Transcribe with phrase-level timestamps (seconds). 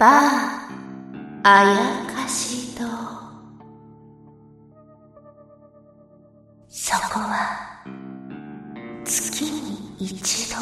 [0.00, 0.10] バー
[1.44, 2.86] あやかし堂
[6.66, 7.84] そこは
[9.04, 10.56] 月に一度。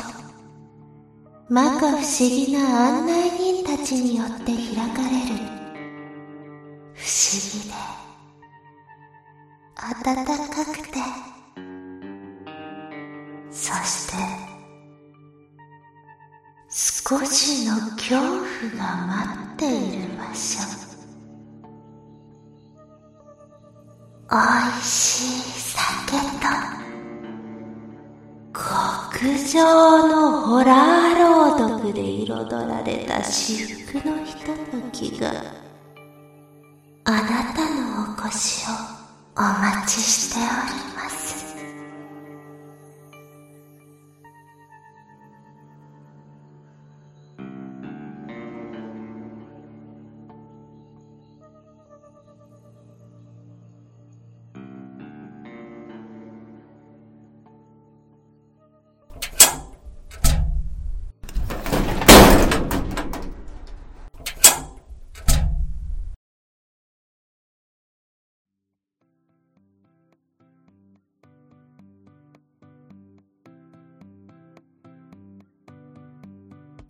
[1.47, 5.37] 摩訶不思議な案内人たちによって開かれる。
[6.95, 7.75] 不思議で。
[10.05, 10.35] 暖か
[10.65, 10.99] くて。
[13.53, 14.48] そして
[17.09, 18.37] 少しの恐怖
[18.77, 19.17] が待
[19.55, 20.61] っている場所。
[24.31, 26.45] おいしい酒と
[28.53, 28.61] 極
[29.51, 33.57] 上のホラー朗読で彩られた至
[33.87, 34.55] 福のひとと
[34.93, 35.33] きが
[37.05, 38.73] あなたのお越しを
[39.35, 40.98] お待ちしております。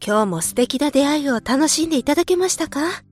[0.09, 2.81] 今日も素敵な出会いを楽しんでいただけましたか？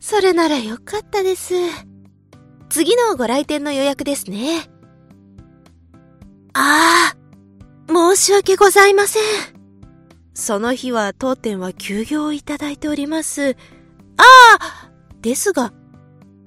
[0.00, 1.54] それならよかったです。
[2.70, 4.68] 次のご来店の予約ですね。
[6.54, 7.16] ああ、
[7.86, 9.22] 申し訳ございません。
[10.34, 13.56] その日は当店は休業をいただいております。
[14.16, 14.24] あ
[14.58, 14.90] あ、
[15.20, 15.72] ですが、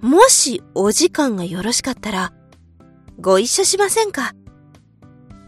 [0.01, 2.33] もしお時間がよろしかったら、
[3.21, 4.33] ご一緒しませんか？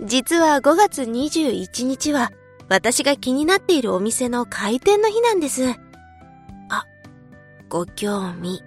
[0.01, 2.31] 実は5月21日は
[2.69, 5.73] 私が気になっているお店の開店の日なんです。
[6.69, 6.85] あ、
[7.67, 8.63] ご興味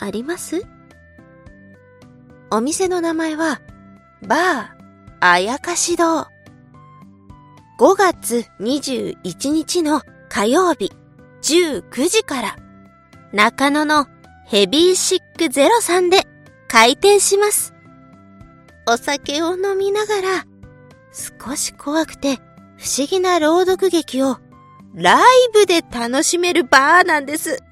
[0.00, 0.66] あります？
[2.50, 3.62] お店の名前は、
[4.26, 4.68] バー、
[5.20, 6.26] あやかし堂。
[7.78, 10.92] 5月21日の火曜日
[11.42, 12.56] 19時から、
[13.32, 14.06] 中野の
[14.46, 16.26] ヘビーシックゼロさんで
[16.68, 17.72] 開店します。
[18.86, 20.46] お酒を飲みながら、
[21.12, 22.40] 少し怖くて
[22.82, 24.38] 不思議な朗読劇を
[24.92, 25.22] ライ
[25.54, 27.62] ブで楽しめるバーなんです。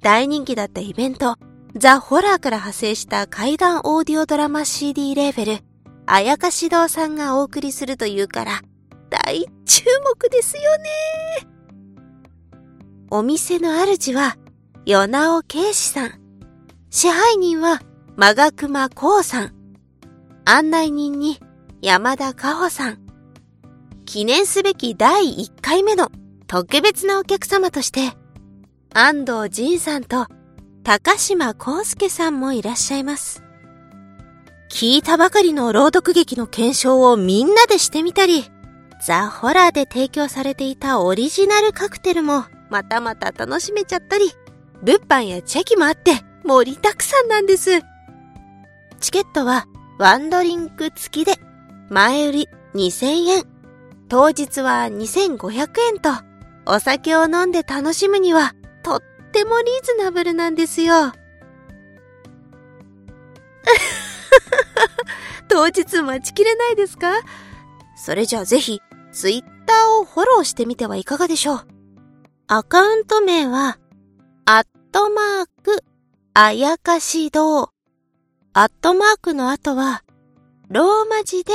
[0.00, 1.36] 大人気だったイベント、
[1.74, 5.58] ザ・ホラーから派生した怪談オーディオドラマ CD レーベル、
[6.06, 8.62] あやかし堂さんがお送りするというから、
[9.10, 9.84] 大注
[10.18, 10.88] 目ですよね。
[13.10, 14.38] お店の主は、
[14.86, 16.12] 与那尾圭司さん。
[16.88, 17.82] 支配人は、
[18.16, 19.52] マガクマコウさん。
[20.46, 21.38] 案内人に、
[21.82, 23.05] 山田かほさん。
[24.06, 26.10] 記念すべき第1回目の
[26.46, 28.12] 特別なお客様として、
[28.94, 30.26] 安藤仁さんと
[30.84, 33.42] 高島康介さんもいらっしゃいます。
[34.70, 38.44] 聞いたばかりの朗読劇の検証をみんなでしてみたり、
[39.04, 44.30] ザ・ホラーで提供されていたオリジナルカクテルもまたまた楽しめちゃったり、
[44.82, 46.12] 物販やチェキもあって
[46.44, 47.80] 盛りだくさんなんです。
[49.00, 49.66] チケットは
[49.98, 51.32] ワンドリンク付きで
[51.90, 53.55] 前売り2000円。
[54.08, 56.10] 当日は2500円と、
[56.64, 59.02] お酒を飲んで楽しむには、とっ
[59.32, 61.12] てもリーズナブルなんですよ。
[65.48, 67.12] 当日待ちきれないですか？
[67.96, 68.80] それじゃあぜひ、
[69.12, 71.66] ツイッターをフォローしてみてはいかがでしょう。
[72.46, 73.78] アカウント名は、
[74.44, 75.82] アットマーク、
[76.34, 77.72] あやかし堂。
[78.52, 80.04] アットマークの後は、
[80.68, 81.52] ローマ字で、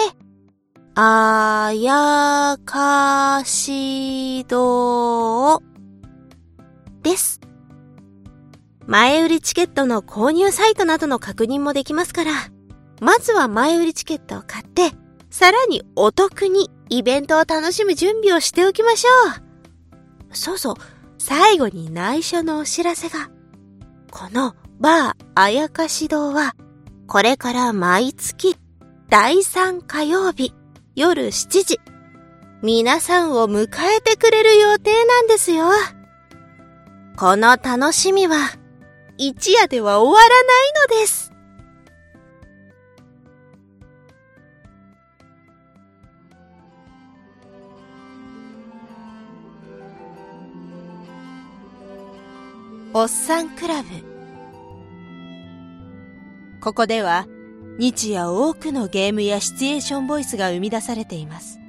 [0.94, 5.62] あやかしど
[7.02, 7.40] です。
[8.88, 12.32] 前売りチケットの購入サイトなどの確認もできますから、
[13.00, 14.92] まずは前売りチケットを買って、
[15.30, 19.10] さらにお得にイベントを楽しむ準備をしておきましょ
[20.34, 20.36] う。
[20.36, 20.76] そうそう、
[21.18, 23.30] 最後に内緒のお知らせが。
[24.12, 26.54] このバーあやかし堂は、
[27.08, 28.58] これから毎月
[29.10, 30.54] 第3火曜日、
[30.94, 31.80] 夜7時、
[32.62, 35.70] 皆さんを迎えてくれる予定なんですよ。
[37.16, 38.36] この楽しみは、
[39.18, 41.32] 一夜では終わらないのです。
[52.94, 53.88] おっさんクラブ。
[56.60, 57.28] ここでは、
[57.82, 61.60] 日夜多くのゲームやシチュエーションボイスが生み出されています。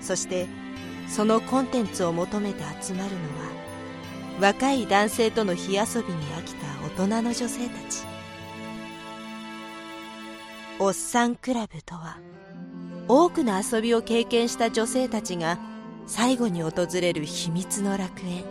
[0.00, 0.48] そして、
[1.08, 3.50] そのコンテンツを求めて集まるのは
[4.40, 6.66] 若い男性との火遊びに飽きた
[7.04, 8.02] 大人の女性たち
[10.80, 12.18] おっさんクラブとは
[13.06, 15.58] 多くの遊びを経験した女性たちが
[16.06, 18.44] 最後に訪れる秘密の楽園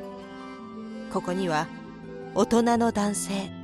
[1.11, 1.67] ここには
[2.33, 3.62] 大人の男性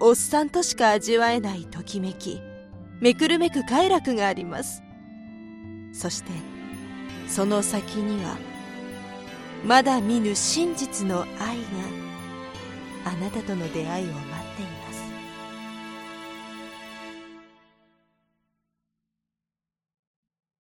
[0.00, 2.40] おっさんとしか味わえないときめき
[3.00, 4.82] めくるめく快楽があります。
[5.92, 6.30] そして
[7.28, 8.36] その先には
[9.64, 11.64] まだ見ぬ真実の愛が
[13.06, 14.33] あなたとの出会いを待っています